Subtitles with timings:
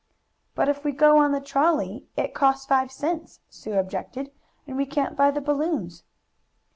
[0.55, 4.31] "But if we go on the trolley it costs five cents," Sue objected,
[4.65, 6.01] "and we can't buy the balloons."